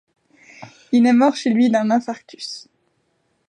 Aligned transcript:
Il 0.91 1.05
est 1.05 1.13
mort 1.13 1.35
chez 1.35 1.51
lui 1.51 1.69
d'un 1.69 1.91
infarctus. 1.91 2.67